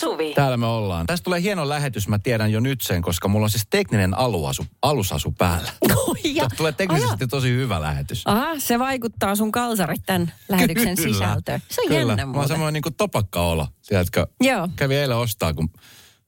[0.00, 0.34] Suvi.
[0.34, 1.06] Täällä me ollaan.
[1.06, 4.66] Tästä tulee hieno lähetys, mä tiedän jo nyt sen, koska mulla on siis tekninen aluasu,
[4.82, 5.72] alusasu päällä.
[6.24, 8.22] Ja- tulee teknisesti tosi hyvä lähetys.
[8.24, 11.12] Aha, se vaikuttaa sun kalsarit tämän lähetyksen Kyllä.
[11.12, 11.62] sisältöön.
[11.70, 12.00] Se on Kyllä.
[12.00, 12.48] jännä Mä oon muuten.
[12.48, 13.68] semmoinen niin topakka-olo.
[13.88, 14.68] Tiedätkö, Joo.
[14.76, 15.68] kävin eilen ostaa, kun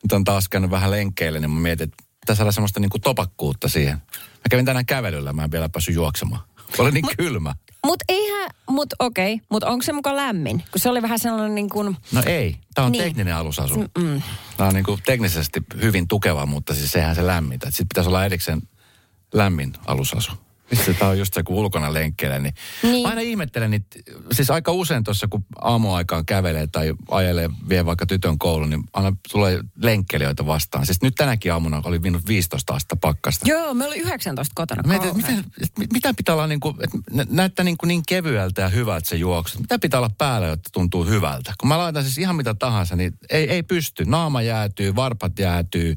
[0.02, 3.68] nyt on taas käynyt vähän lenkkeille, niin mä mietin, että pitäisi saada semmoista niin topakkuutta
[3.68, 3.96] siihen.
[4.22, 6.42] Mä kävin tänään kävelyllä, mä en vielä päässyt juoksemaan.
[6.78, 7.54] Oli niin kylmä.
[7.86, 10.64] Mut eihän, mut okei, okay, mut onko se muka lämmin?
[10.72, 13.04] Kun se oli vähän sellainen niin kuin, No ei, tämä on Niin.
[13.04, 13.84] tekninen alusasu.
[13.98, 14.22] Mm.
[14.56, 17.66] Tämä on niin kuin teknisesti hyvin tukeva, mutta siis sehän se lämmintä.
[17.66, 18.62] Sitten pitäisi olla erikseen
[19.34, 20.32] lämmin alusasu.
[20.70, 23.06] Mistä tämä on just se, kun ulkona lenkkelee, niin, Niin.
[23.06, 23.98] aina ihmettelen niitä,
[24.32, 29.12] siis aika usein tuossa, kun aamuaikaan kävelee tai ajelee, vie vaikka tytön koulun, niin aina
[29.32, 30.86] tulee lenkkelijöitä vastaan.
[30.86, 33.48] Siis nyt tänäkin aamuna oli minut 15 astetta pakkasta.
[33.48, 34.82] joo, me oli 19 kotona.
[34.86, 35.10] Mietin,
[35.62, 36.76] että mitä pitää olla niin kuin,
[37.30, 39.58] näyttää niin, kuin niin kevyeltä ja hyvältä se juoksu.
[39.58, 41.54] Mitä pitää olla päällä, jotta tuntuu hyvältä?
[41.60, 44.04] Kun mä laitan siis ihan mitä tahansa, niin ei, ei pysty.
[44.04, 45.96] Naama jäätyy, varpat jäätyy.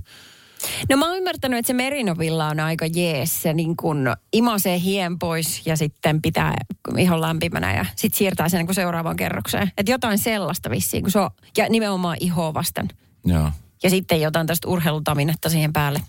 [0.89, 3.41] No mä oon ymmärtänyt, että se merinovilla on aika jees.
[3.41, 6.55] Se niin kun imasee hien pois ja sitten pitää
[6.97, 9.71] ihon lämpimänä ja sitten siirtää sen niin seuraavaan kerrokseen.
[9.77, 12.87] Että jotain sellaista vissiin, kun se on, ja nimenomaan ihoa vasten.
[13.25, 13.51] Joo.
[13.83, 15.99] Ja sitten jotain tästä urheilutaminetta siihen päälle.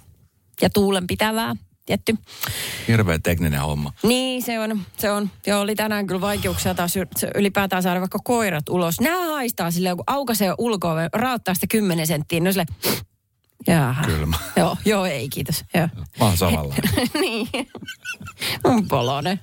[0.62, 1.56] Ja tuulen pitävää,
[1.86, 2.16] tietty.
[2.88, 3.92] Hirveä tekninen homma.
[4.02, 5.30] Niin, se on, se on.
[5.46, 6.94] Joo, oli tänään kyllä vaikeuksia taas
[7.34, 9.00] ylipäätään saada vaikka koirat ulos.
[9.00, 12.66] Nämä haistaa silleen, kun aukaisee ulkoa, raottaa sitä 10 senttiä, no sille,
[13.66, 14.02] Jaha.
[14.06, 14.36] Kylmä.
[14.56, 15.64] Joo, joo, ei kiitos.
[15.74, 15.88] Joo.
[16.20, 16.74] Mä oon samalla.
[17.20, 17.48] niin.
[18.64, 19.40] On polonen.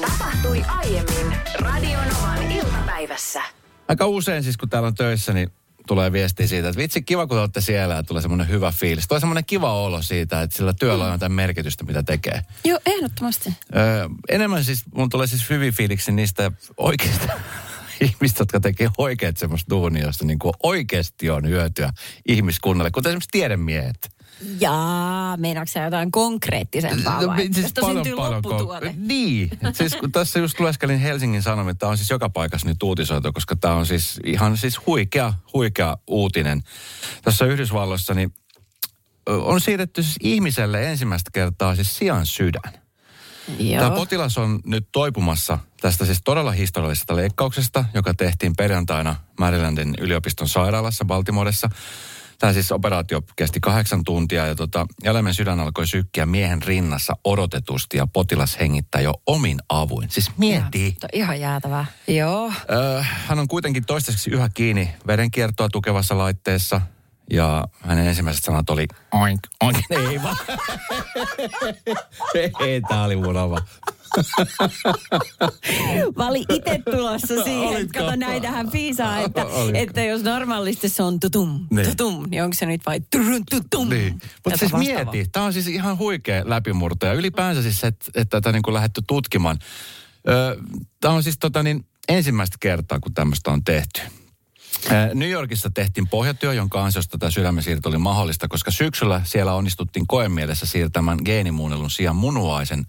[0.00, 3.42] Tapahtui aiemmin Radionovan iltapäivässä.
[3.88, 5.50] Aika usein siis, kun täällä on töissä, niin
[5.86, 9.08] tulee viesti siitä, että vitsi kiva, kun te olette siellä ja tulee semmoinen hyvä fiilis.
[9.08, 12.42] Tulee semmoinen kiva olo siitä, että sillä työllä on jotain merkitystä, mitä tekee.
[12.64, 13.54] Joo, ehdottomasti.
[13.76, 17.32] Öö, enemmän siis, mun tulee siis hyvin fiiliksi niistä oikeista
[18.10, 21.90] ihmistä, jotka tekee oikeat semmoista duunia, josta niin kuin oikeasti on hyötyä
[22.28, 24.14] ihmiskunnalle, kuten esimerkiksi tiedemiehet.
[24.60, 27.38] Jaa, meinaatko sä jotain konkreettisempaa No, vai?
[27.42, 28.86] siis Josta syntyy lopputuote.
[28.86, 29.50] ko- Niin.
[29.72, 33.56] Siis kun tässä just lueskelin Helsingin Sanomia, tämä on siis joka paikassa nyt uutisoitu, koska
[33.56, 36.62] tämä on siis ihan siis huikea, huikea uutinen.
[37.22, 38.34] Tässä Yhdysvalloissa niin
[39.26, 42.83] on siirretty siis ihmiselle ensimmäistä kertaa siis sian sydän.
[43.58, 43.84] Joo.
[43.84, 50.48] Tämä potilas on nyt toipumassa tästä siis todella historiallisesta leikkauksesta, joka tehtiin perjantaina Marylandin yliopiston
[50.48, 51.70] sairaalassa Baltimoressa.
[52.38, 57.96] Tämä siis operaatio kesti kahdeksan tuntia ja tota, eläimen sydän alkoi sykkiä miehen rinnassa odotetusti
[57.96, 60.10] ja potilas hengittää jo omin avuin.
[60.10, 60.96] Siis mieti.
[61.02, 61.86] Joo, Ihan jäätävää.
[62.08, 62.52] Joo.
[62.70, 66.80] Öö, hän on kuitenkin toistaiseksi yhä kiinni verenkiertoa tukevassa laitteessa
[67.30, 69.78] ja hänen ensimmäiset sanat oli oink, oink.
[70.10, 70.36] Ei vaan.
[72.60, 73.58] Ei, tää oli mun oma.
[76.16, 77.68] Mä olin itse tulossa siihen.
[77.68, 77.98] Olitko?
[77.98, 81.88] Kato, näitähän piisaa, että, että jos normaalisti se on tutum, Niin.
[81.88, 83.88] tutum, niin onko se nyt vai turun tutum?
[83.88, 84.20] Niin.
[84.44, 85.12] Mutta siis vastaavaa.
[85.12, 87.06] mieti, tämä on siis ihan huikea läpimurto.
[87.06, 89.58] Ja ylipäänsä siis, että et tätä niin kuin lähdetty tutkimaan.
[91.00, 94.00] Tämä on siis tota niin, ensimmäistä kertaa, kun tämmöistä on tehty.
[95.14, 100.06] New Yorkissa tehtiin pohjatyö, jonka ansiosta tämä sydämen siirto oli mahdollista, koska syksyllä siellä onnistuttiin
[100.06, 102.84] koemielessä siirtämään geenimuunnelun sijaan munuaisen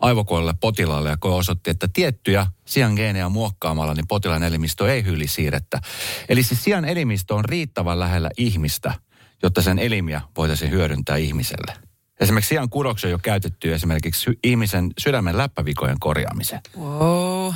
[0.00, 5.26] aivokuolelle potilaalle ja koe osoitti, että tiettyjä sian geenejä muokkaamalla niin potilaan elimistö ei hyli
[5.26, 5.80] siirrettä.
[6.28, 8.94] Eli siis sian elimistö on riittävän lähellä ihmistä,
[9.42, 11.72] jotta sen elimiä voitaisiin hyödyntää ihmiselle.
[12.20, 16.60] Esimerkiksi sian kudoksi on jo käytetty esimerkiksi ihmisen sydämen läppävikojen korjaamiseen.
[16.78, 17.52] Wow.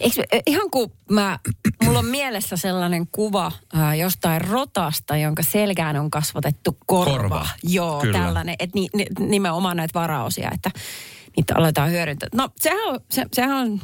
[0.00, 1.38] Eikö, eh, ihan kun mä,
[1.84, 7.12] mulla on mielessä sellainen kuva ää, jostain rotasta, jonka selkään on kasvatettu korva.
[7.12, 8.18] Korva, Joo, kyllä.
[8.18, 10.70] tällainen, että ni, ni, nimenomaan näitä varaosia, että
[11.36, 12.28] niitä aletaan hyödyntää.
[12.34, 13.80] No sehän on, se, sehän on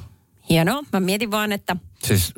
[0.49, 0.83] hienoa.
[0.93, 2.33] Mä mietin vaan, että Siis,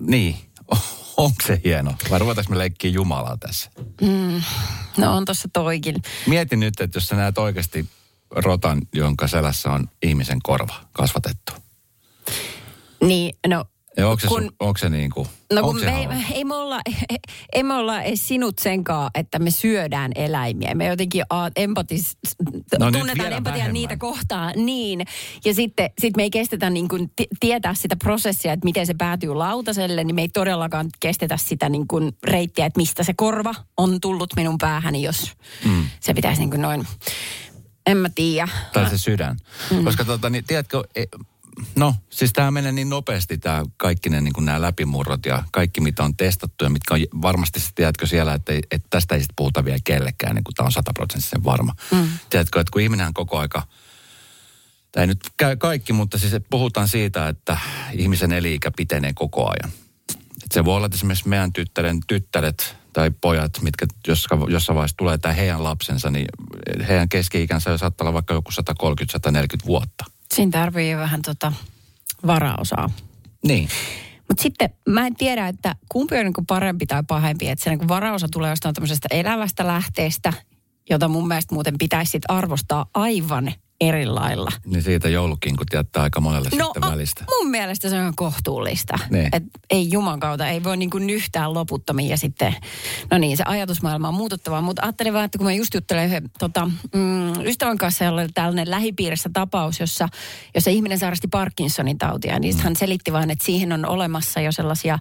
[0.00, 0.36] niin.
[1.16, 1.94] Onko se hieno?
[2.10, 3.70] Vai ruvetaanko me leikkiä Jumalaa tässä?
[4.96, 6.02] no on tuossa toikin.
[6.26, 7.88] Mieti nyt, että jos sä näet oikeasti
[8.30, 11.52] rotan, jonka selässä on ihmisen korva kasvatettu.
[13.06, 13.64] Niin, no
[13.96, 16.54] Ja onko se, Kun- kun, onko se niin kuin, No kun me ei, ei, me
[16.54, 17.16] olla, ei,
[17.52, 20.74] ei me olla edes sinut senkaan, että me syödään eläimiä.
[20.74, 22.16] Me jotenkin a, empatis,
[22.78, 23.72] No tunnetaan vielä empatiaa vähemmän.
[23.72, 24.52] niitä kohtaan.
[24.56, 25.06] Niin.
[25.44, 28.94] Ja sitten sit me ei kestetä niin kuin ti- tietää sitä prosessia, että miten se
[28.94, 33.54] päätyy lautaselle, niin me ei todellakaan kestetä sitä niin kuin reittiä, että mistä se korva
[33.76, 35.32] on tullut minun päähäni, jos
[35.64, 35.84] mm.
[36.00, 36.86] se pitäisi niin kuin noin,
[37.86, 38.48] en mä tiedä.
[38.72, 39.36] Tai se sydän.
[39.70, 39.84] Mm.
[39.84, 41.04] Koska tota, niin, tiedätkö, e,
[41.76, 45.80] no siis tämä menee niin nopeasti tämä kaikki ne, niin kuin nämä läpimurrot ja kaikki
[45.80, 49.64] mitä on testattu ja mitkä on varmasti tiedätkö siellä, että, että tästä ei sit puhuta
[49.64, 51.74] vielä kellekään, niin kuin tämä on sataprosenttisen varma.
[51.90, 52.08] Mm.
[52.30, 53.62] Tiedätkö, että kun ihminenhän koko aika,
[54.92, 57.58] tämä ei nyt käy kaikki, mutta siis puhutaan siitä, että
[57.92, 59.72] ihmisen eli-ikä pitenee koko ajan.
[60.44, 64.96] Et se voi olla, että esimerkiksi meidän tyttären tyttäret tai pojat, mitkä jossa, jossain vaiheessa
[64.96, 66.26] tulee tämä heidän lapsensa, niin
[66.88, 68.50] heidän keski-ikänsä saattaa olla vaikka joku
[69.62, 70.04] 130-140 vuotta.
[70.34, 71.52] Siinä tarvii vähän tota
[72.26, 72.90] varaosaa.
[73.46, 73.68] Niin.
[74.28, 77.48] Mutta sitten mä en tiedä, että kumpi on niinku parempi tai pahempi.
[77.48, 80.32] Että se niinku varaosa tulee jostain tämmöisestä elävästä lähteestä,
[80.90, 83.52] jota mun mielestä muuten pitäisi sit arvostaa aivan
[83.88, 84.50] eri lailla.
[84.66, 87.24] Niin siitä joulukinkut jättää aika monelle No sitten välistä.
[87.40, 88.98] mun mielestä se on kohtuullista.
[89.10, 89.28] Niin.
[89.32, 92.54] Et ei juman kautta, ei voi niinku nyhtää loputtomiin ja sitten,
[93.10, 94.60] no niin, se ajatusmaailma on muututtava.
[94.60, 98.30] Mutta ajattelin vaan, että kun mä just juttelen yhden tota, mm, ystävän kanssa, jolla oli
[98.34, 100.08] tällainen lähipiirissä tapaus, jossa,
[100.54, 102.62] jossa ihminen sairasti Parkinsonin tautia, niin mm.
[102.62, 104.98] hän selitti vaan, että siihen on olemassa jo sellaisia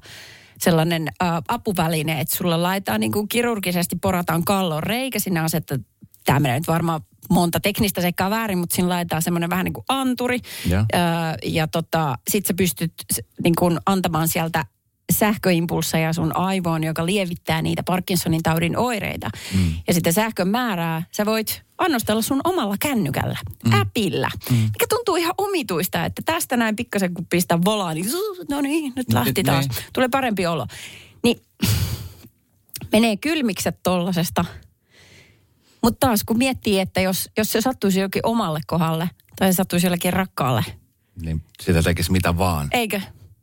[0.60, 5.78] sellainen ä, apuväline, että sulla laitetaan niin kuin kirurgisesti porataan kallon reikä, sinne asettaa,
[6.26, 9.86] tämä menee nyt varmaan monta teknistä seikkaa väärin, mutta siinä laitetaan semmoinen vähän niin kuin
[9.90, 10.40] anturi.
[10.70, 10.80] Ja.
[10.80, 10.98] Ö,
[11.44, 12.94] ja tota, sit sä pystyt
[13.44, 14.66] niin kuin antamaan sieltä
[15.12, 19.30] sähköimpulsseja sun aivoon, joka lievittää niitä Parkinsonin taudin oireita.
[19.56, 19.74] Mm.
[19.88, 23.74] Ja sitä sähkön määrää sä voit annostella sun omalla kännykällä, mm.
[23.74, 24.30] äpillä.
[24.50, 24.56] Mm.
[24.58, 28.06] Mikä tuntuu ihan omituista, että tästä näin pikkasen kun pistää volaa, niin
[28.50, 29.46] no niin, nyt lähti Niin.
[29.46, 29.68] taas.
[29.94, 30.68] Tulee parempi olo.
[31.24, 31.42] Niin
[32.92, 34.46] menee kylmikset tollasesta.
[35.84, 39.10] Mutta taas kun miettii, että jos, jos se sattuisi jokin omalle kohdalle,
[39.40, 40.64] tai se sattuisi jollekin rakkaalle,
[41.22, 42.68] Niin sitä tekisi mitä vaan.
[42.72, 43.02] eikö?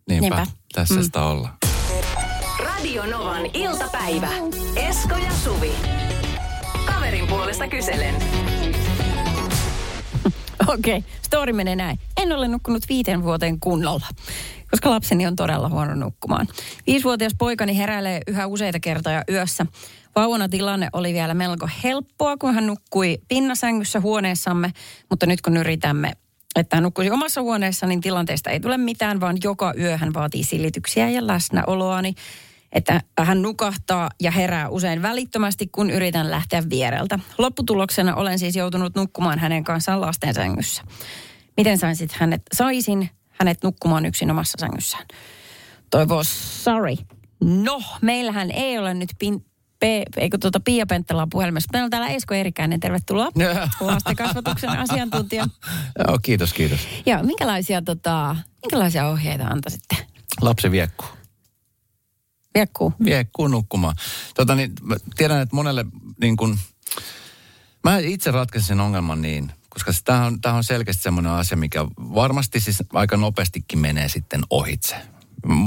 [0.09, 0.47] Niinpä, Niinpä.
[0.75, 1.03] tässä Mm.
[1.03, 1.55] sitä ollaan.
[2.65, 4.29] Radio Novan iltapäivä.
[4.77, 5.73] Esko ja Suvi.
[6.87, 8.15] Kaverin puolesta kyselen.
[10.71, 11.11] Okei, okay.
[11.23, 11.99] story menee näin.
[12.17, 14.07] En ole nukkunut viiteen vuoteen kunnolla,
[14.71, 16.49] koska lapseni on todella huono nukkumaan.
[16.87, 19.67] Viisivuotias poikani heräilee yhä useita kertoja yössä.
[20.17, 24.73] Vauvana tilanne oli vielä melko helppoa, kun hän nukkui pinnasängyssä huoneessamme,
[25.11, 26.13] mutta nyt kun yritämme
[26.57, 30.45] että hän nukkuisi omassa huoneessa, niin tilanteesta ei tule mitään, vaan joka yö hän vaatii
[30.45, 32.15] silityksiä ja läsnäoloani.
[32.73, 37.19] Että hän nukahtaa ja herää usein välittömästi, kun yritän lähteä viereltä.
[37.39, 40.83] Lopputuloksena olen siis joutunut nukkumaan hänen kanssaan lastensängyssä.
[41.57, 45.07] Miten saisit hänet, saisin hänet nukkumaan yksin omassa sängyssään?
[45.91, 46.97] Toivo, sorry.
[47.45, 49.45] No, meillähän ei ole nyt pin,
[49.79, 49.83] P,
[50.17, 51.69] eikö tuota Pia Penttilä on puhelimessa.
[51.73, 53.29] Meillä on täällä Esko Erikäinen, tervetuloa.
[53.81, 55.47] Lastenkasvatuksen asiantuntija.
[55.99, 56.81] Joo, kiitos, kiitos.
[57.07, 59.97] Ja minkälaisia, tota, minkälaisia ohjeita antaisitte?
[60.41, 60.71] Lapsi
[62.55, 62.93] viekkuu.
[63.05, 63.49] Viekkuu.
[63.49, 63.97] Nukkumaan.
[64.35, 64.73] Tota, niin,
[65.17, 65.87] tiedän, että monelle
[66.21, 66.59] niin kun,
[67.85, 72.61] mä itse ratkaisin sen ongelman niin, koska tämä on, on selkeästi semmoinen asia, mikä varmasti
[72.61, 74.97] siis aika nopeastikin menee sitten ohitse.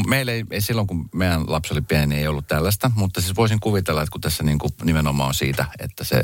[0.07, 3.35] Meillä ei, ei silloin, kun meidän lapsi oli pieni, niin ei ollut tällaista, mutta siis
[3.35, 6.21] voisin kuvitella, että kun tässä niin kuin nimenomaan on siitä, että se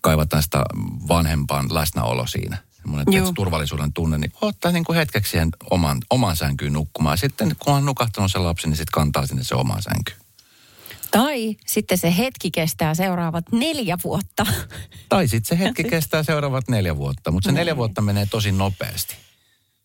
[0.00, 0.64] kaivataan sitä
[1.08, 6.72] vanhempaan läsnäolo siinä, semmoinen turvallisuuden tunne, niin ottaa niin kuin hetkeksi siihen oman, oman sänkyyn
[6.72, 7.18] nukkumaan.
[7.18, 10.18] Sitten kun on nukahtanut se lapsi, niin sitten kantaa sinne se omaan sänkyyn.
[11.10, 14.46] Tai sitten se hetki kestää seuraavat neljä vuotta.
[15.08, 19.16] Tai sitten se hetki kestää seuraavat neljä vuotta, mutta se neljä vuotta menee tosi nopeasti.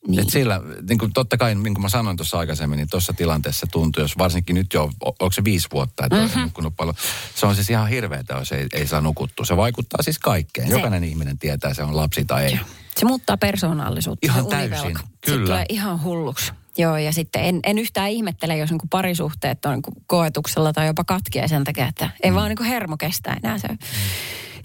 [0.07, 0.19] Niin.
[0.19, 3.67] Et sillä, niin kuin totta kai, niin kuin mä sanoin tuossa aikaisemmin, niin tuossa tilanteessa
[3.71, 6.35] tuntuu, jos varsinkin nyt jo, onko se viisi vuotta, että mm-hmm.
[6.35, 6.95] on nukkunut paljon.
[7.35, 9.45] Se on siis ihan hirveetä, jos ei, ei saa nukuttua.
[9.45, 10.67] Se vaikuttaa siis kaikkeen.
[10.67, 12.59] Se- Jokainen ihminen tietää, se on lapsi tai ei.
[12.97, 14.27] Se muuttaa persoonallisuutta.
[14.27, 14.99] Ihan se täysin, univelka.
[15.25, 15.37] kyllä.
[15.37, 16.51] Se tulee ihan hulluksi.
[16.77, 21.03] Joo, ja sitten en, en yhtään ihmettele, jos niin parisuhteet on niin koetuksella tai jopa
[21.03, 22.35] katkee sen takia, että ei mm.
[22.35, 23.67] vaan niin hermo kestä enää se.
[23.67, 23.77] Mm.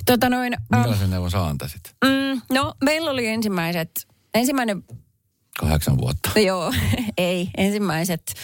[0.07, 1.95] Tota noin, äh, Minkälaisen neuvon sä antaisit?
[2.05, 3.91] mm, no meillä oli ensimmäiset,
[4.35, 4.85] ensimmäinen
[5.59, 6.31] Kahdeksan vuotta.
[6.41, 6.73] Joo,
[7.19, 7.51] ei.
[7.57, 8.35] Ensimmäiset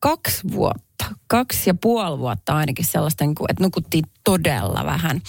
[0.00, 0.85] kaksi vuotta,
[1.26, 5.20] kaksi ja puoli vuotta ainakin sellaista, että nukuttiin todella vähän.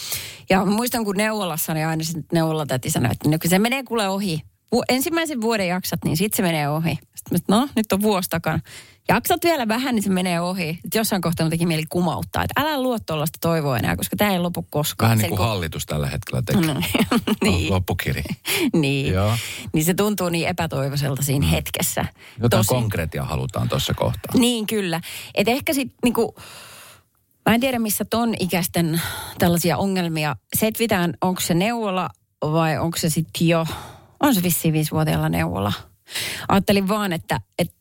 [0.50, 4.10] Ja muistan, kun neuvolassa, niin aina sitten neuvolatäti sanoi, että no, kun se menee kuule
[4.10, 4.42] ohi.
[4.90, 7.00] Ensimmäisen vuoden jaksat, niin sitten se menee ohi.
[7.16, 8.60] Sitten no, nyt on vuosi takana.
[9.10, 10.70] Jaksat vielä vähän, niin se menee ohi.
[10.70, 14.32] Et jossain kohtaa mun teki mieli kumauttaa, että älä luo tuollaista toivoa enää, koska tämä
[14.32, 15.08] ei lopu koskaan.
[15.08, 16.74] Vähän Se niin kuin kun- hallitus tällä hetkellä tekee.
[16.74, 16.82] No,
[17.44, 17.74] niin.
[17.74, 18.24] Loppukiri.
[18.74, 19.14] niin.
[19.14, 19.38] Joo.
[19.74, 21.52] niin se tuntuu niin epätoivoiselta siinä mm.
[21.52, 22.06] hetkessä.
[22.42, 24.32] Jotain Tosin- konkreettia halutaan tuossa kohtaa.
[24.40, 25.02] Niin kyllä.
[25.36, 26.36] Et ehkä sitten niinku,
[27.46, 29.02] mä en tiedä missä ton ikäisten
[29.40, 31.14] tällaisia ongelmia setvitään.
[31.22, 32.10] Onko se neuvola
[32.42, 33.66] vai onko se sitten jo,
[34.20, 35.74] on se vissiin viisivuotiaalla neuvola.
[36.50, 37.77] Ajattelin vaan, että, että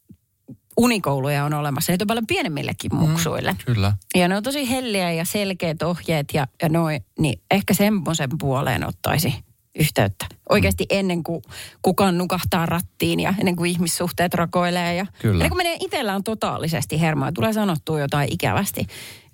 [0.76, 1.92] unikouluja on olemassa.
[1.92, 3.52] Niitä on paljon pienemmillekin muksuille.
[3.52, 3.58] Mm.
[3.66, 3.92] Kyllä.
[4.14, 8.86] Ja ne on tosi helliä ja selkeät ohjeet ja, ja noin, niin ehkä semmoisen puoleen
[8.86, 9.45] ottaisi
[9.80, 10.26] yhteyttä.
[10.48, 11.42] Oikeasti ennen kuin
[11.82, 14.94] kukaan nukahtaa rattiin ja ennen kuin ihmissuhteet rakoilee.
[14.94, 15.34] Ja Kyllä.
[15.34, 18.86] Ennen kuin menee itsellään totaalisesti hermoa, tulee sanottua jotain ikävästi.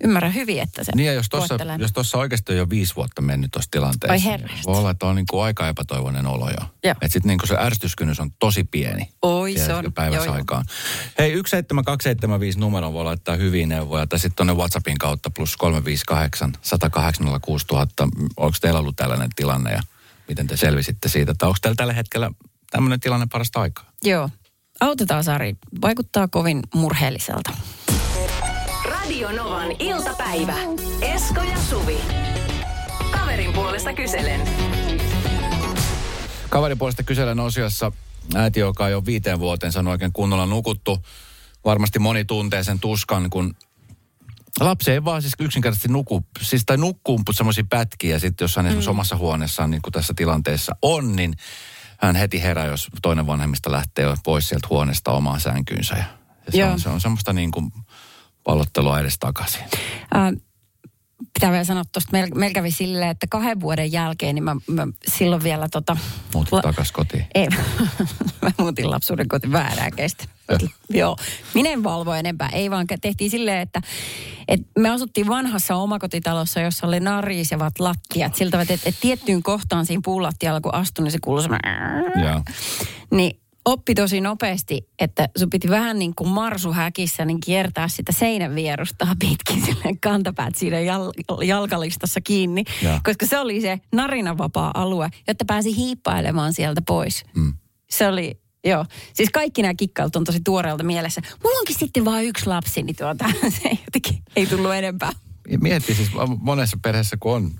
[0.03, 3.21] Ymmärrän hyvin, että se Niin ja jos tuossa, jos tossa oikeasti on jo viisi vuotta
[3.21, 6.67] mennyt tuossa tilanteessa, niin voi olla, että on niin kuin aika epätoivoinen olo jo.
[6.83, 6.91] Joo.
[6.91, 9.09] Että sitten niin kuin se ärsytyskynnys on tosi pieni.
[9.21, 9.93] Oi, se on.
[9.93, 10.35] Päivässä Joo, joo.
[10.35, 10.65] aikaan.
[11.19, 14.07] Hei, 17275 numero voi laittaa hyviä neuvoja.
[14.07, 18.07] Tai sitten tuonne WhatsAppin kautta plus 358 108 6000.
[18.37, 19.81] Onko teillä ollut tällainen tilanne ja
[20.33, 21.33] miten te selvisitte siitä?
[21.37, 22.31] Tai onko teillä tällä hetkellä
[22.71, 23.85] tämmöinen tilanne parasta aikaa?
[24.03, 24.29] Joo.
[24.79, 25.55] Autetaan Sari.
[25.81, 27.51] Vaikuttaa kovin murheelliselta.
[28.85, 30.55] Radio Novan iltapäivä.
[31.01, 31.97] Esko ja Suvi.
[33.11, 34.41] Kaverin puolesta kyselen.
[36.49, 37.91] Kaverin puolesta kyselen osiossa
[38.35, 40.97] äiti, joka on jo viiteen vuoteen sanoi oikein kunnolla nukuttu.
[41.65, 43.55] Varmasti moni tuntee sen tuskan, kun
[44.59, 48.89] lapsi ei vaan siis yksinkertaisesti nuku, siis tai nukkuu semmoisia pätkiä sitten jos hän esimerkiksi
[48.89, 51.33] omassa huoneessaan, niin kuin tässä tilanteessa on, niin
[51.99, 55.97] hän heti herää, jos toinen vanhemmista lähtee pois sieltä huoneesta omaan sänkyynsä.
[55.97, 56.05] Ja
[56.49, 56.71] se, Joo.
[56.71, 57.71] on, se on semmoista niin kuin
[58.43, 59.61] pallottelua edes takaisin.
[60.13, 60.33] Ää,
[61.33, 64.87] pitää vielä sanoa tuosta, meillä meil kävi silleen, että kahden vuoden jälkeen, niin mä, mä
[65.07, 65.97] silloin vielä tota...
[66.33, 67.25] Muutit la- takaisin kotiin.
[67.35, 67.47] Ei,
[68.41, 70.25] mä muutin lapsuuden koti väärään kestä.
[70.89, 71.17] Joo,
[71.53, 72.49] minä en valvo enempää.
[72.49, 73.81] Ei vaan tehtiin silleen, että,
[74.47, 78.35] että me asuttiin vanhassa omakotitalossa, jossa oli narisevat lattiat.
[78.35, 81.71] Siltä, että, että tiettyyn kohtaan siinä puulattialla, kun astui, niin se kuului semmoinen...
[83.11, 88.55] Niin oppi tosi nopeasti, että sun piti vähän niin kuin marsuhäkissä niin kiertää sitä seinän
[88.55, 92.63] vierustaa pitkin silleen kantapäät siinä jal- jalkalistassa kiinni.
[92.81, 92.99] Joo.
[93.03, 97.23] Koska se oli se narinavapaa alue, jotta pääsi hiippailemaan sieltä pois.
[97.35, 97.53] Mm.
[97.89, 98.85] Se oli, joo.
[99.13, 101.21] Siis kaikki nämä kikkailut on tosi tuoreelta mielessä.
[101.43, 103.25] Mulla onkin sitten vain yksi lapsi, niin tuota,
[103.61, 105.11] se ei jotenkin ei tullut enempää.
[105.49, 106.09] Ja Mietti siis
[106.39, 107.51] monessa perheessä, kun on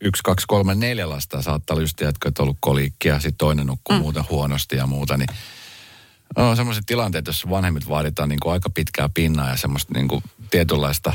[0.00, 3.66] yksi, kaksi, kolme, neljä lasta, saattaa olla just tiedätkö, että on ollut koliikkia, sitten toinen
[3.66, 4.02] nukkuu mm.
[4.02, 5.28] muuten huonosti ja muuta, niin
[6.36, 10.22] on semmoiset tilanteet, jossa vanhemmit vaaditaan niin kuin aika pitkää pinnaa ja semmoista niin kuin
[10.50, 11.12] tietynlaista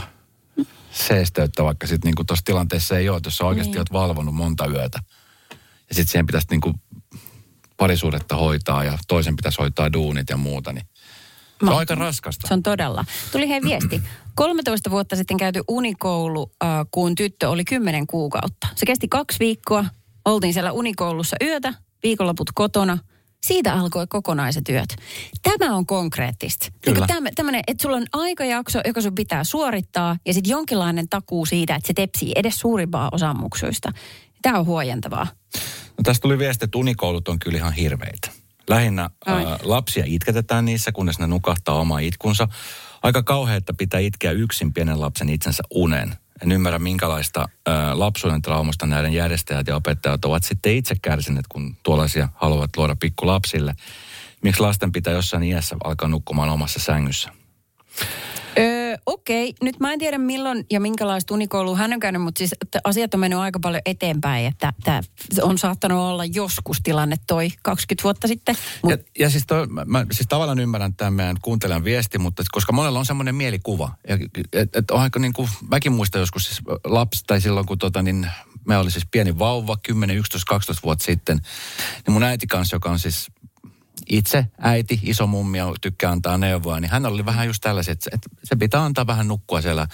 [0.92, 3.80] seesteyttä, vaikka sitten niin tuossa tilanteessa ei ole, että jos sä oikeasti Niin.
[3.80, 5.00] oot valvonut monta yötä.
[5.90, 6.82] Ja sitten siihen pitäisi niin kuin
[7.78, 10.88] parisuudetta hoitaa ja toisen pitäisi hoitaa duunit ja muuta, niin
[11.60, 12.48] se on aika raskasta.
[12.48, 13.06] Se on todella.
[13.32, 14.02] Tuli hei viesti.
[14.36, 18.68] 13 vuotta sitten käyty unikoulu, äh, kun tyttö oli 10 kuukautta.
[18.76, 19.86] Se kesti kaksi viikkoa.
[20.26, 21.74] Oltiin siellä unikoulussa yötä,
[22.04, 22.98] viikonloput kotona.
[23.46, 24.96] Siitä alkoi kokonaiset työt.
[25.44, 26.68] Tämä on konkreettista.
[26.82, 26.98] Kyllä.
[27.00, 31.46] Niin täm, tämmönen, että sulla on aikajakso, joka sun pitää suorittaa, ja sitten jonkinlainen takuu
[31.46, 33.92] siitä, että se tepsii edes suurimpaa osamuksuista.
[34.42, 35.28] Tämä on huojentavaa.
[35.98, 38.32] No tästä tuli viesti, että unikoulut on kyllä ihan hirveitä.
[38.70, 39.46] Lähinnä Ai.
[39.46, 42.48] ää, lapsia itketetään niissä, kunnes ne nukahtaa oma itkunsa.
[43.04, 46.16] Aika kauhea, että pitää itkeä yksin pienen lapsen itsensä unen.
[46.42, 51.78] En ymmärrä, minkälaista ää, lapsuuden traumasta näiden järjestäjät ja opettajat ovat sitten itse kärsineet, kun
[51.84, 53.76] tuollaisia haluavat luoda pikkulapsille.
[54.42, 57.30] Miksi lasten pitää jossain iässä alkaa nukkumaan omassa sängyssä?
[59.06, 62.80] Okei, nyt mä en tiedä milloin ja minkälaista unikoulua hän on käynyt, mutta siis että
[62.84, 65.02] asiat on mennyt aika paljon eteenpäin, että tämä
[65.42, 68.56] on saattanut olla joskus tilanne toi 20 vuotta sitten.
[68.84, 72.42] Mut, Ja, ja siis, toi, mä, mä, siis tavallaan ymmärrän tämän meidän kuuntelijan viesti, mutta
[72.42, 73.92] et koska monella on semmoinen mielikuva.
[74.54, 78.28] Että et aika niin kuin, mäkin muistan joskus siis lapsi, tai silloin kun tota, niin,
[78.68, 81.40] me oli siis pieni vauva, 10, 11, 12 vuotta sitten.
[82.08, 83.28] Niin mun äiti kanssa, joka on siis
[84.10, 88.30] itse äiti, iso mummi tykkää antaa neuvoa, niin hän oli vähän just tällaisia, että, että
[88.44, 89.88] se pitää antaa vähän nukkua siellä.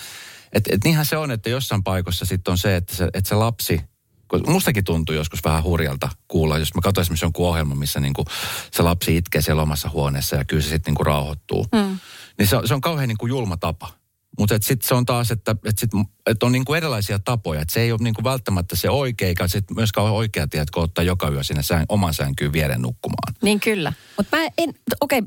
[0.54, 3.36] Että et niinhän se on, että jossain paikoissa sitten on se, että se, että se
[3.36, 3.82] lapsi,
[4.28, 8.26] kun mustakin tuntuu joskus vähän hurjalta kuulla, jos mä katsoin esimerkiksi jonkun ohjelman, missä niinku
[8.72, 11.68] se lapsi itkee siellä omassa huoneessa ja kyllä se sitten niinku rauhoittuu.
[11.72, 12.00] Mm.
[12.38, 14.03] Niin se on, se on kauhean niinku julma tapa.
[14.40, 15.90] Mutta sitten se on taas, että et sit,
[16.28, 17.62] et on niinku erilaisia tapoja.
[17.62, 20.80] Että se ei ole niinku välttämättä se oikea, eikä sit myöskään ole oikea tie, että
[20.80, 23.34] ottaa joka yö sinne sään, oman sänkyyn vieren nukkumaan.
[23.44, 23.94] niin kyllä.
[24.18, 25.22] Mutta mä en, okei,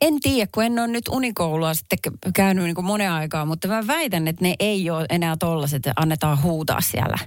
[0.00, 1.98] en tiedä, kun en ole nyt unikoulua sitten
[2.34, 5.92] käynyt niin kuin monen aikaa, mutta mä väitän, että ne ei ole enää tollaset, että
[5.96, 7.18] annetaan huutaa siellä.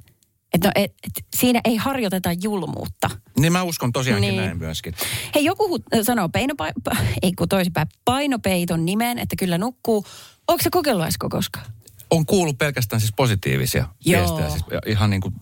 [0.53, 3.09] Että no, et, et, siinä ei harjoiteta julmuutta.
[3.39, 4.41] Niin mä uskon tosiaankin Niin.
[4.45, 4.93] näin myöskin.
[5.35, 10.05] Hei, joku hu- sanoo painopa- ei kun toisinpäin, painopeiton nimen, että kyllä nukkuu.
[10.49, 11.65] Onko se kokeillut Esko koskaan?
[12.09, 14.21] On kuullut pelkästään siis positiivisia Joo.
[14.21, 14.49] viestejä.
[14.49, 15.33] Siis ihan niin kuin,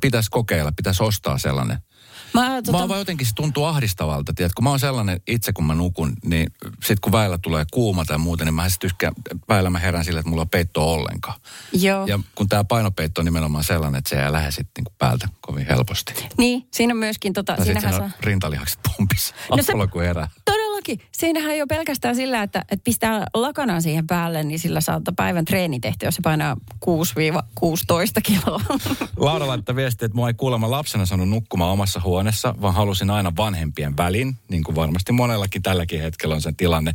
[0.00, 1.78] pitäisi kokeilla, pitäisi ostaa sellainen.
[2.34, 2.62] Mä, Tota...
[2.62, 5.74] tota, Mä vaan jotenkin se tuntuu ahdistavalta, tiedät, kun mä oon sellainen itse kun mä
[5.74, 6.46] nukun, niin
[6.84, 9.12] sit kun väillä tulee kuuma tai muuta, niin mä sitten tykkään,
[9.48, 11.40] väillä mä herään sille, että mulla on peittoa ollenkaan.
[11.72, 12.06] joo.
[12.06, 15.66] Ja kun tämä painopeitto on nimenomaan sellainen, että se ei lähde sitten niinku päältä kovin
[15.66, 16.14] helposti.
[16.38, 18.04] Niin, siinä on myöskin tota, siinähän siinä saa...
[18.04, 19.34] on rintalihakset pumpissa.
[19.50, 20.28] No se- kun herää.
[20.44, 21.08] Todellakin todellakin.
[21.12, 25.44] Siinähän ei ole pelkästään sillä, että, että pistää lakanaa siihen päälle, niin sillä saattaa päivän
[25.44, 26.88] treeni tehty, jos se painaa 6-16
[28.22, 28.60] kiloa.
[29.16, 33.32] Laura laittaa viestiä, että mua ei kuulemma lapsena saanut nukkumaan omassa huoneessa, vaan halusin aina
[33.36, 36.92] vanhempien välin, niin kuin varmasti monellakin tälläkin hetkellä on sen tilanne.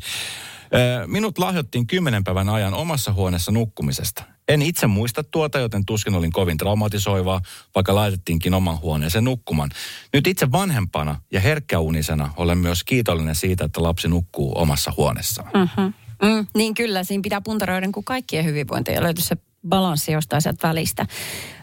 [1.07, 4.23] Minut lahjottiin kymmenen päivän ajan omassa huoneessa nukkumisesta.
[4.49, 7.41] En itse muista tuota, joten tuskin olin kovin traumatisoivaa,
[7.75, 9.69] vaikka laitettiinkin oman huoneeseen nukkumaan.
[10.13, 15.51] Nyt itse vanhempana ja herkkäunisena olen myös kiitollinen siitä, että lapsi nukkuu omassa huoneessaan.
[15.53, 15.93] Mm-hmm.
[16.23, 19.37] Mm, niin kyllä, siinä pitää puntaroida kuin kaikkien hyvinvointia ja löytyy se
[19.67, 21.05] balanssi jostain sieltä välistä.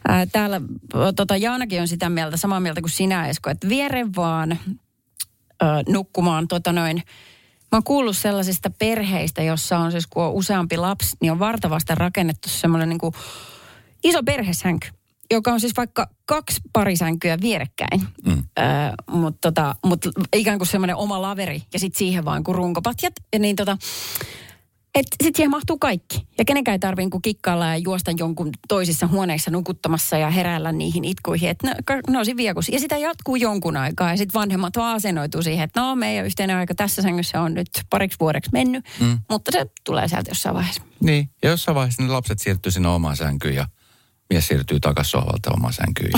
[0.09, 0.61] Ää, täällä
[1.17, 4.59] tota, Jaanakin on sitä mieltä, samaa mieltä kuin sinä Esko, että viere vaan
[5.61, 7.03] ää, nukkumaan tota noin,
[7.73, 11.95] Mä oon kuullut sellaisista perheistä, jossa on siis kun on useampi lapsi, niin on vartavasti
[11.95, 13.13] rakennettu semmoinen niin
[14.05, 14.89] iso perhesänky,
[15.31, 18.01] joka on siis vaikka kaksi parisänkyä vierekkäin.
[18.27, 18.45] Mm.
[18.59, 18.65] Öö,
[19.11, 23.13] Mutta tota, mut ikään kuin semmoinen oma laveri ja sitten siihen vaan kuin runkopatjat.
[23.33, 23.77] Ja niin tota,
[24.97, 26.27] että sitten siihen mahtuu kaikki.
[26.39, 31.05] Ja kenenkään ei tarvitse niin kikkailla ja juosta jonkun toisissa huoneissa nukuttamassa ja heräillä niihin
[31.05, 31.51] itkuihin.
[31.51, 31.75] Että ne,
[32.11, 32.53] ne on siinä.
[32.73, 34.11] Ja sitä jatkuu jonkun aikaa.
[34.11, 37.69] Ja sitten vanhemmat vaan asennoituu siihen, että no meidän yhteinen aika tässä sängyssä on nyt
[37.91, 38.85] pariksi vuodeksi mennyt.
[39.01, 39.19] Mm.
[39.31, 40.83] Mutta se tulee sieltä jossain vaiheessa.
[41.01, 43.69] Niin, ja jossain vaiheessa ne lapset siirtyy sinne omaan sänkyyn ja
[44.31, 46.13] mies siirtyy takaisin sohvalta omaan sänkyyn.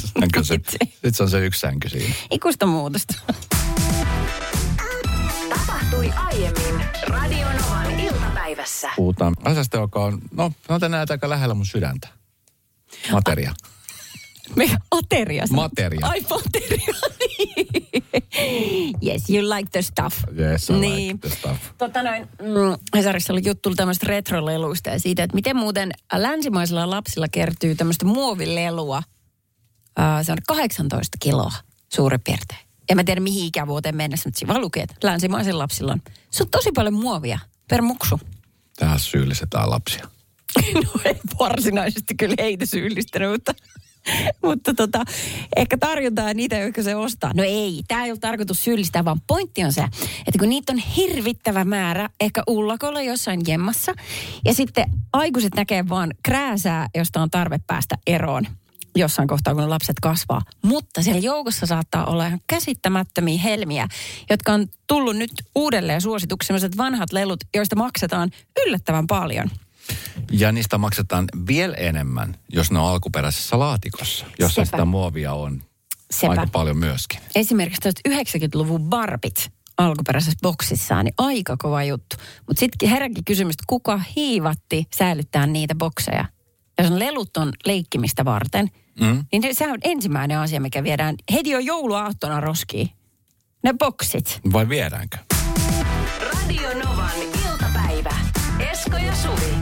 [0.00, 0.58] Sitten se,
[1.02, 2.14] sit se on se yksi sänky siinä.
[2.30, 3.14] Ikusta muutosta.
[5.90, 8.90] Tapahtui aiemmin Radionovan iltapäivässä.
[8.96, 12.08] Puhutaan asiasta, joka on, no sanotaan näitä aika lähellä mun sydäntä.
[13.12, 13.54] Materia.
[14.56, 15.44] Me, ateria.
[15.50, 16.06] Materia.
[16.06, 16.94] Ai materia.
[19.06, 20.24] yes, you like the stuff.
[20.38, 21.08] Yes, I niin.
[21.08, 21.62] like the stuff.
[21.78, 27.28] Tota noin, mm, Hesarissa oli juttu tämmöistä retroleluista ja siitä, että miten muuten länsimaisilla lapsilla
[27.28, 29.02] kertyy tämmöistä muovilelua.
[29.98, 31.52] Uh, se on 18 kiloa
[31.88, 32.69] suurin piirtein.
[32.90, 36.02] En mä tiedä mihin ikävuoteen mennessä, mutta siinä vaan lukee, että länsimaisilla lapsilla on.
[36.30, 38.20] Se on tosi paljon muovia per muksu.
[38.76, 40.08] Tähän syyllistetään lapsia.
[40.74, 43.54] no ei varsinaisesti kyllä heitä syyllistänyt, mutta
[44.42, 45.04] mutta tota,
[45.56, 47.32] ehkä tarjotaan niitä, jotka se ostaa.
[47.34, 49.82] No ei, tämä ei ole tarkoitus syyllistää, vaan pointti on se,
[50.26, 53.94] että kun niitä on hirvittävä määrä, ehkä ullakolla jossain jemmassa,
[54.44, 58.46] ja sitten aikuiset näkee vaan krääsää, josta on tarve päästä eroon
[58.96, 60.42] jossain kohtaa, kun lapset kasvaa.
[60.62, 63.88] Mutta siellä joukossa saattaa olla ihan käsittämättömiä helmiä,
[64.30, 68.30] jotka on tullut nyt uudelleen suosituksi sellaiset vanhat lelut, joista maksetaan
[68.66, 69.50] yllättävän paljon.
[70.32, 74.76] Ja niistä maksetaan vielä enemmän, jos ne on alkuperäisessä laatikossa, jossa Sepä.
[74.76, 75.62] sitä muovia on
[76.10, 76.30] Sepä.
[76.30, 77.20] aika paljon myöskin.
[77.34, 82.16] Esimerkiksi 90-luvun barbit alkuperäisessä boksissaan, niin aika kova juttu.
[82.46, 86.24] Mutta sitten heränkin kysymys, että kuka hiivatti säilyttää niitä bokseja?
[86.80, 89.24] Jos on lelut on leikkimistä varten, mm.
[89.32, 92.90] niin se on ensimmäinen asia, mikä viedään heti jo jouluaattona roskiin.
[93.62, 94.40] Ne boksit.
[94.52, 95.16] Vai viedäänkö?
[96.20, 97.10] Radio Novan
[97.50, 98.14] iltapäivä.
[98.72, 99.54] Esko ja Suvi.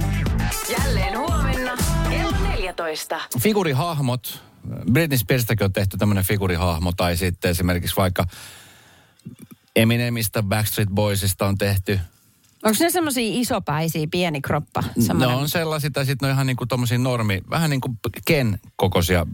[0.79, 1.77] Jälleen huomenna
[2.11, 3.21] kello 14.
[3.41, 4.43] Figurihahmot.
[4.93, 6.93] Britney Spearsistakin on tehty tämmöinen figurihahmo.
[6.97, 8.25] Tai sitten esimerkiksi vaikka
[9.77, 12.01] Eminemistä, Backstreet Boysista on tehty
[12.64, 14.83] Onko ne semmoisia isopäisiä, pieni kroppa?
[15.01, 15.29] Semmoinen?
[15.29, 18.59] Ne on sellaisia, tai sitten ne on ihan niinku tommosia normi, vähän niin kuin Ken
[18.77, 19.27] kokoisia,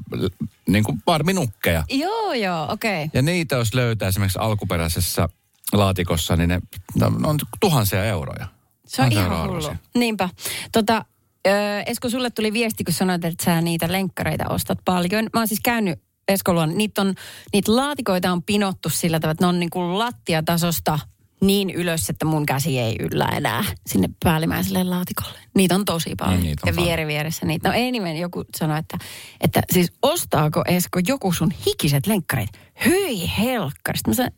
[0.69, 1.85] niin kuin barminukkeja.
[1.91, 3.05] Joo, joo, okei.
[3.05, 3.11] Okay.
[3.15, 5.29] Ja niitä jos löytää esimerkiksi alkuperäisessä
[5.73, 6.61] laatikossa, niin ne,
[6.95, 8.47] ne on tuhansia euroja.
[8.87, 9.75] Se on ihan hullu.
[9.95, 10.29] Niinpä.
[10.73, 11.05] Tota,
[11.47, 15.25] Öö, Esko, sulle tuli viesti, kun sanoit, että sä niitä lenkkareita ostat paljon.
[15.33, 17.15] Mä oon siis käynyt Eskolon, niitä, on,
[17.53, 20.99] niitä laatikoita on pinottu sillä tavalla, että ne on niin kuin lattiatasosta
[21.41, 25.39] niin ylös, että mun käsi ei yllä enää sinne päällimmäiselle laatikolle.
[25.55, 26.41] Niitä on tosi paljon.
[26.41, 27.69] Niin, on ja vieri vieressä niitä.
[27.69, 28.99] No ei nimen joku sanoi, että,
[29.41, 32.51] että siis ostaako Esko joku sun hikiset lenkkarit?
[32.85, 33.99] Hyi helkkari.
[33.99, 34.35] Sitten mä sanoin,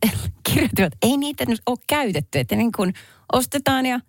[0.79, 2.39] että ei niitä nyt ole käytetty.
[2.39, 2.95] Että niin kuin
[3.33, 4.01] ostetaan ja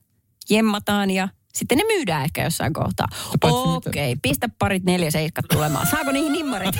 [0.49, 3.07] jemmataan ja sitten ne myydään ehkä jossain kohtaa.
[3.41, 5.87] Okei, okay, pistä parit neljä seiskat tulemaan.
[5.87, 6.75] Saako niihin nimmarit?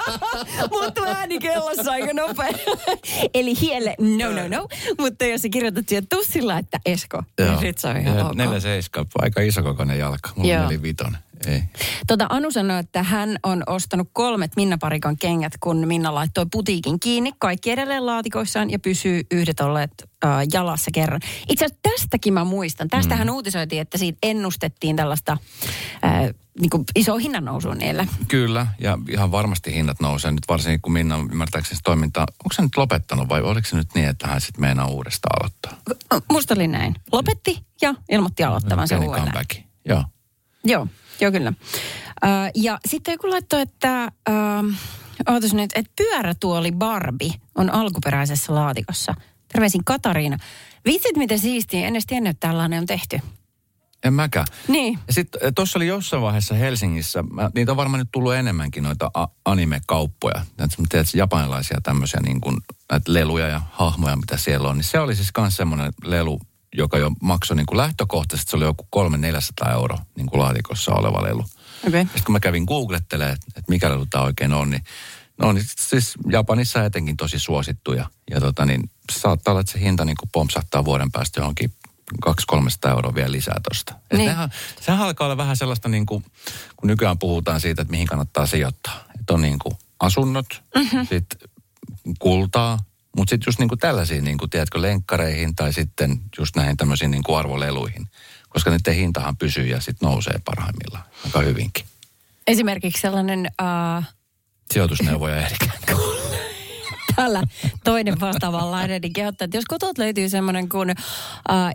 [0.82, 2.48] Mutta ääni kellossa aika nopea.
[3.34, 4.68] Eli hielle, no no no.
[4.98, 8.34] Mutta jos sä kirjoitat siihen tussilla, että Esko, niin sit se on ihan ja, ok.
[8.34, 10.30] Neljä seiskat, aika isokokoinen jalka.
[10.36, 10.66] Mulla Joo.
[10.66, 11.18] oli vitonen.
[11.46, 11.62] Ei.
[12.06, 17.00] Tota Anu sanoi, että hän on ostanut kolmet Minna Parikan kengät, kun Minna laittoi putiikin
[17.00, 17.32] kiinni.
[17.38, 19.90] Kaikki edelleen laatikoissaan ja pysyy yhdet olleet
[20.24, 21.20] äh, jalassa kerran.
[21.48, 22.88] Itse asiassa tästäkin mä muistan.
[22.88, 23.34] Tästähän mm.
[23.34, 25.32] uutisoitiin, että siitä ennustettiin tällaista
[26.04, 28.08] äh, niin kuin iso hinnan nousua niille.
[28.28, 32.26] Kyllä, ja ihan varmasti hinnat nousee nyt varsinkin, kun Minna ymmärtääkseni toimintaa.
[32.44, 35.96] Onko se nyt lopettanut vai oliko se nyt niin, että hän sitten meinaa uudestaan aloittaa?
[36.32, 36.94] Musta oli näin.
[37.12, 39.46] Lopetti ja ilmoitti aloittavansa uudelleen.
[39.84, 40.04] Joo.
[40.64, 40.86] Joo.
[41.20, 41.52] Joo, kyllä.
[42.24, 44.74] Uh, ja sitten joku laittoi, että, uh,
[45.34, 49.14] ootas nyt, että pyörätuoli Barbie on alkuperäisessä laatikossa.
[49.52, 50.36] Terveisin Katariina.
[50.84, 53.20] Vitsit miten siistiä, en edes tiennyt, että tällainen on tehty.
[54.04, 54.46] En mäkään.
[54.68, 54.98] Niin.
[55.10, 59.28] Sitten tuossa oli jossain vaiheessa Helsingissä, mä, niitä on varmaan nyt tullut enemmänkin noita a-
[59.44, 60.44] anime-kauppoja.
[60.88, 62.56] Tiedät, japanilaisia tämmöisiä niin kuin,
[62.90, 64.76] näitä leluja ja hahmoja, mitä siellä on.
[64.76, 66.40] Niin se oli siis myös semmoinen lelu,
[66.72, 68.86] joka jo maksoi niin kuin lähtökohtaisesti, se oli joku
[69.66, 71.44] 300-400 euro niin kuin laatikossa oleva lelu.
[71.88, 72.00] Okay.
[72.00, 74.84] Sitten kun mä kävin googlettelemaan, että, että mikä lelu tämä oikein on, niin
[75.38, 79.80] no niin siis Japanissa etenkin tosi suosittu ja, ja tota niin, saattaa olla, että se
[79.80, 81.72] hinta niin kuin pompsahtaa vuoden päästä johonkin
[82.26, 83.94] 200-300 euroa vielä lisää tosta.
[84.10, 84.28] Et Niin.
[84.28, 86.24] Nehän, sehän alkaa olla vähän sellaista niin kuin,
[86.76, 89.04] kun nykyään puhutaan siitä, että mihin kannattaa sijoittaa.
[89.20, 91.06] Että on niin kuin asunnot, mm-hmm.
[91.06, 91.48] sitten
[92.18, 92.78] kultaa,
[93.16, 97.10] mutta sitten just niin kuin tällaisiin, niin kuin, tiedätkö, lenkkareihin tai sitten just näihin tämmöisiin
[97.10, 98.06] niin kuin arvoleluihin.
[98.48, 101.84] Koska niiden hintahan pysyy ja sitten nousee parhaimmillaan aika hyvinkin.
[102.46, 104.04] Esimerkiksi sellainen uh,
[104.72, 105.66] Sijoitusneuvoja Erika.
[107.16, 107.42] täällä
[107.84, 110.94] toinen vastaavanlainen, niin kehottaa, että jos kotot löytyy semmoinen kuin uh,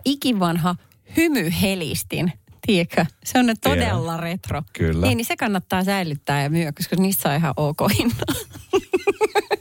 [0.04, 0.74] ikivanha
[1.16, 2.32] hymyhelistin,
[2.66, 3.06] tiedätkö?
[3.24, 4.62] Se on ne todella retro.
[4.72, 5.06] Kyllä.
[5.06, 8.24] Niin, niin se kannattaa säilyttää ja myydä, koska niistä saa ihan ok hinta.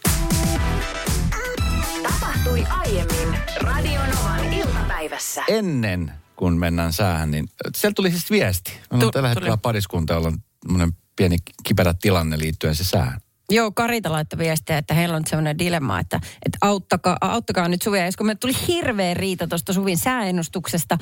[2.69, 5.43] Aiemmin Radionovan iltapäivässä.
[5.47, 8.71] Ennen kuin mennään säähän, niin sieltä tuli siis viesti.
[8.71, 13.21] Meillä on Tu- tällä hetkellä pariskunta, jolla on pieni kiperä tilanne liittyen se säähän.
[13.49, 17.81] Joo, Karita laittoi viestiä, että heillä on nyt sellainen dilemma, että, että auttakaa, auttakaa nyt
[17.81, 18.05] Suvia.
[18.05, 20.97] Ja kun me tuli hirveä riita tuosta Suvin sääennustuksesta,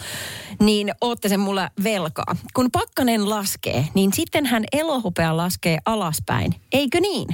[0.59, 2.35] niin ootte sen mulle velkaa.
[2.53, 6.55] Kun pakkanen laskee, niin sitten hän elohopea laskee alaspäin.
[6.71, 7.27] Eikö niin?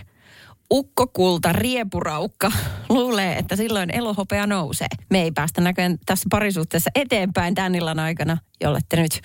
[0.71, 2.51] Ukkokulta riepuraukka
[2.89, 4.87] luulee, että silloin elohopea nousee.
[5.09, 9.21] Me ei päästä näköjään tässä parisuhteessa eteenpäin tämän illan aikana, jollette nyt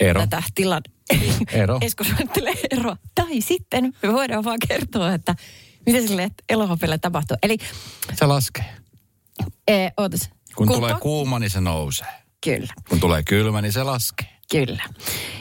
[0.00, 0.20] Ero.
[0.20, 0.82] tätä tilan...
[1.52, 1.78] Ero.
[1.82, 2.96] Esko suunnittelee eroa.
[3.14, 5.34] Tai sitten me voidaan vaan kertoa, että
[5.86, 7.36] mitä sille elohopelle tapahtuu.
[7.42, 7.56] Eli,
[8.14, 8.64] Se laskee.
[9.68, 10.30] ee, ootas.
[10.56, 12.06] Kun, Kun tulee kuuma, niin se nousee.
[12.44, 14.28] Kyllä, Kun tulee kylmä, niin se laskee.
[14.50, 14.82] kyllä.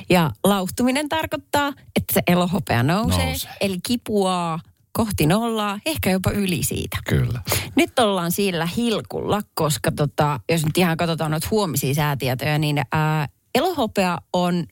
[0.09, 3.51] Ja lauhtuminen tarkoittaa, että se elohopea nousee, Nousee.
[3.61, 4.59] eli kipuaa
[4.97, 6.97] kohti nollaa, ehkä jopa yli siitä.
[7.07, 7.41] Kyllä.
[7.75, 13.27] Nyt ollaan sillä hilkulla, koska tota, jos nyt ihan katsotaan noita huomisia säätietoja, niin ää,
[13.55, 14.65] elohopea on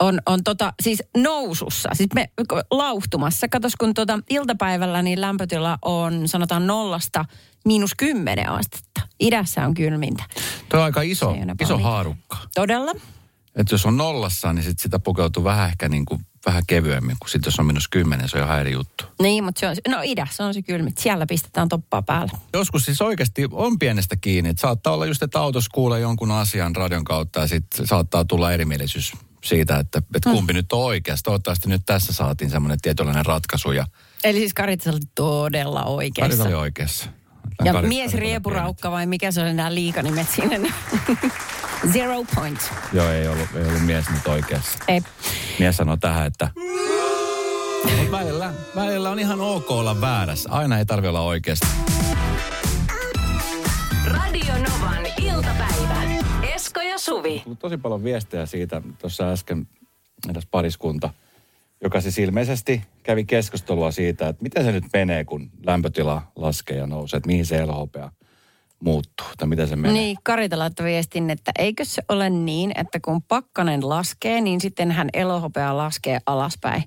[0.00, 2.30] on, on tota, siis nousussa, siis me
[2.70, 3.48] lauhtumassa.
[3.48, 7.24] Katos, kun tota iltapäivällä niin lämpötila on sanotaan nollasta
[7.64, 9.00] miinus kymmenen astetta.
[9.20, 10.24] Idässä on kylmintä.
[10.68, 12.36] Tuo on aika iso, iso haarukka.
[12.54, 12.92] Todella?
[13.56, 17.16] Että jos on nollassa, niin sit sitä pukeutuu vähän ehkä niin kuin, vähän kevyemmin.
[17.20, 19.04] Kun sitten jos on minus kymmenen, se on ihan eri juttu.
[19.22, 20.98] Niin, mutta se on, no idässä on se kylmit.
[20.98, 22.32] Siellä pistetään toppaa päälle.
[22.52, 24.50] Joskus siis oikeasti on pienestä kiinni.
[24.50, 28.52] Että saattaa olla just, että autossa kuulee jonkun asian radion kautta ja sitten saattaa tulla
[28.52, 29.12] erimielisyys
[29.44, 31.24] siitä, että, että kumpi nyt on oikeassa.
[31.24, 33.86] Toivottavasti nyt tässä saatiin semmoinen tietynlainen ratkaisu ja
[34.24, 36.36] Eli siis Karitsa oli todella oikeassa.
[36.36, 37.06] Karita oli oikeassa.
[37.64, 40.60] Ja Kari- mies riepuraukka vai mikä se oli nämä liikanimet sinne?
[41.88, 42.72] Zero pienet.
[42.92, 44.78] Joo, ei ollut, ei ollut mies nyt oikeassa.
[44.88, 45.00] Ei.
[45.58, 46.50] Mies sanoi tähän, että
[47.98, 50.50] Mut välillä, välillä on ihan ok olla väärässä.
[50.50, 51.66] Aina ei tarvi olla oikeassa.
[54.06, 56.02] Radio Novan iltapäivä.
[56.54, 57.42] Esko ja Suvi.
[57.58, 59.68] Tosi paljon viestejä siitä tuossa äsken
[60.30, 61.10] edes pariskunta,
[61.82, 66.86] joka siis ilmeisesti kävi keskustelua siitä, että miten se nyt menee, kun lämpötila laskee ja
[66.86, 68.12] nousee, että mihin se elohopea
[68.84, 69.92] muuttuu, tai miten se menee.
[69.92, 74.90] Niin, Karita laittoi viestin, että eikö se ole niin, että kun pakkanen laskee, niin sitten
[74.90, 76.84] hän elohopea laskee alaspäin.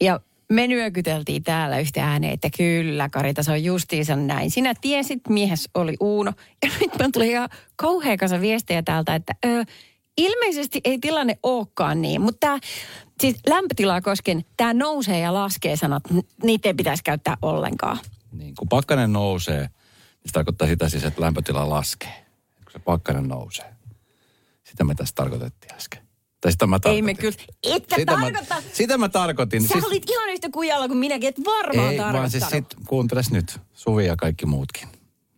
[0.00, 0.20] Ja
[0.52, 4.50] me nyökyteltiin täällä yhtä ääneen, että kyllä Karita, se on justiinsa näin.
[4.50, 6.32] Sinä tiesit, mies oli Uuno.
[6.62, 9.64] Ja nyt mä tuli ihan kauhean kanssa viestejä täältä, että ö,
[10.16, 12.20] ilmeisesti ei tilanne olekaan niin.
[12.20, 12.58] Mutta tämä,
[13.20, 16.02] siis lämpötilaa kosken, tämä nousee ja laskee sanat,
[16.42, 17.98] niitä ei pitäisi käyttää ollenkaan.
[18.32, 19.68] Niin, kun pakkanen nousee,
[20.26, 22.24] se tarkoittaa sitä siis, että lämpötila laskee.
[22.64, 23.74] Kun se pakkanen nousee.
[24.64, 26.02] Sitä me tässä tarkoitettiin äsken.
[26.40, 26.96] Tai sitä mä tarkoitin.
[26.96, 28.54] Ei me kyllä, etkä sitä tarkoita.
[28.54, 29.62] Mä, sitä mä tarkoitin.
[29.62, 32.78] Sä siis, olit ihan yhtä kujalla kuin minäkin, et varmaan Ei, vaan siis tarkoittanut.
[32.80, 34.88] sit kuunteles nyt, Suvi ja kaikki muutkin.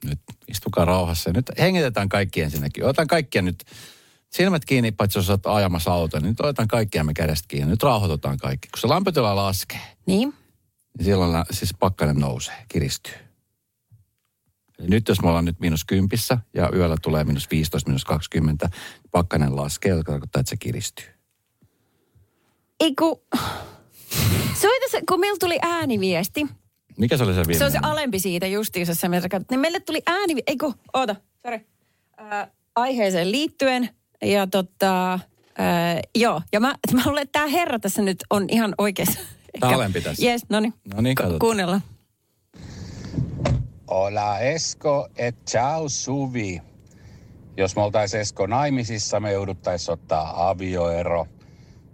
[0.04, 0.18] Nyt
[0.48, 1.30] istukaa rauhassa.
[1.32, 2.84] Nyt hengitetään kaikki ensinnäkin.
[2.84, 3.64] Otan kaikkia nyt
[4.30, 7.70] silmät kiinni, paitsi jos olet ajamassa autoa, niin nyt otetaan kaikkia me kädestä kiinni.
[7.70, 8.68] Nyt rauhoitutaan kaikki.
[8.68, 10.34] Kun se lämpötila laskee, Niin?
[10.98, 13.14] niin silloin siis pakkanen nousee, kiristyy.
[14.80, 18.70] Nyt jos me ollaan nyt miinus kympissä ja yöllä tulee miinus 15, miinus 20,
[19.10, 21.06] pakkanen laskee, joka tarkoittaa, että se kiristyy.
[22.80, 23.20] Ei kun...
[24.54, 26.46] Se oli tässä, kun meillä tuli ääniviesti.
[26.98, 29.08] Mikä se oli se Se on se alempi siitä justiinsa, se
[29.50, 30.34] niin meille tuli ääni...
[30.46, 31.60] Ei kun, oota, sorry.
[32.20, 33.88] Äh, aiheeseen liittyen.
[34.22, 35.12] Ja tota...
[35.12, 35.20] Äh,
[36.14, 39.20] joo, ja mä, mä luulen, että tämä herra tässä nyt on ihan oikeassa.
[39.60, 40.26] Tää alempi tässä.
[40.26, 40.74] Yes, no niin.
[40.94, 41.38] No niin, katsotaan.
[41.38, 41.82] Kuunnellaan.
[43.90, 46.62] Hola Esko et ciao Suvi.
[47.56, 51.26] Jos me oltaisiin Esko naimisissa, me jouduttaisiin ottaa avioero.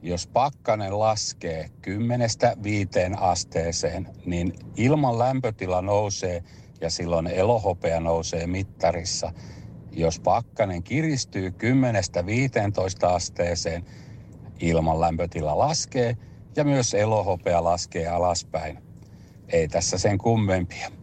[0.03, 6.45] Jos pakkanen laskee kymmenestä viiteen asteeseen, niin ilman lämpötila nousee
[6.81, 9.33] ja silloin elohopea nousee mittarissa.
[9.91, 13.85] Jos pakkanen kiristyy kymmenestä 15 asteeseen,
[14.61, 16.17] ilman lämpötila laskee
[16.57, 18.79] ja myös elohopea laskee alaspäin.
[19.49, 21.02] Ei tässä sen kummempia.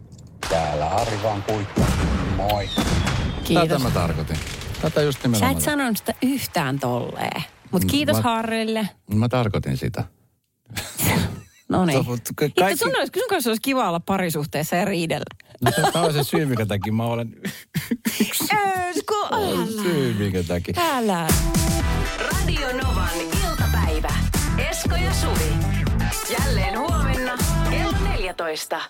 [0.50, 1.88] Täällä Ari vaan kuittaa.
[2.36, 2.70] Moi.
[2.76, 2.90] Tätä
[3.44, 3.84] Kiitos.
[3.84, 4.38] mä tarkoitin.
[4.82, 7.44] Tätä just Sä et sanonut sitä yhtään tolleen.
[7.72, 8.90] Mutta kiitos Mä- Harrille.
[9.14, 10.04] Mä tarkoitin sitä.
[11.70, 12.06] No niin.
[12.60, 15.26] Kaikki- sun, olisi, sun kanssa olisi kiva olla parisuhteessa ja riidellä.
[15.62, 17.36] No, Tämä on se syy, minkä takia mä olen...
[18.90, 19.28] Esko,
[19.84, 20.74] syy, minkä takia.
[20.98, 21.28] älä.
[22.32, 23.10] Radio Novan
[23.46, 24.14] iltapäivä.
[24.70, 25.54] Esko ja Suvi.
[26.40, 27.38] Jälleen huomenna
[27.70, 28.82] kello 14.